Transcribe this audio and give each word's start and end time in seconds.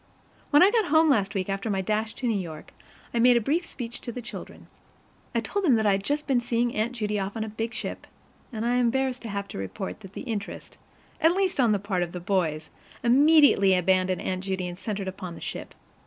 When 0.49 0.63
I 0.63 0.71
got 0.71 0.85
home 0.85 1.11
last 1.11 1.35
week, 1.35 1.47
after 1.47 1.69
my 1.69 1.81
dash 1.81 2.15
to 2.15 2.27
New 2.27 2.39
York, 2.39 2.73
I 3.13 3.19
made 3.19 3.37
a 3.37 3.39
brief 3.39 3.67
speech 3.67 4.01
to 4.01 4.11
the 4.11 4.19
children. 4.19 4.65
I 5.35 5.41
told 5.41 5.63
them 5.63 5.75
that 5.75 5.85
I 5.85 5.91
had 5.91 6.03
just 6.03 6.25
been 6.25 6.39
seeing 6.39 6.73
Aunt 6.73 6.93
Judy 6.93 7.19
off 7.19 7.37
on 7.37 7.43
a 7.43 7.47
big 7.49 7.71
ship, 7.71 8.07
and 8.51 8.65
I 8.65 8.71
am 8.71 8.85
embarrassed 8.85 9.21
to 9.21 9.29
have 9.29 9.47
to 9.49 9.59
report 9.59 9.99
that 9.99 10.13
the 10.13 10.21
interest 10.21 10.79
at 11.21 11.33
least 11.35 11.59
on 11.59 11.71
the 11.71 11.77
part 11.77 12.01
of 12.01 12.13
the 12.13 12.19
boys 12.19 12.71
immediately 13.03 13.75
abandoned 13.75 14.23
Aunt 14.23 14.43
Judy 14.43 14.67
and 14.67 14.75
centered 14.75 15.07
upon 15.07 15.35
the 15.35 15.39
ship. 15.39 15.75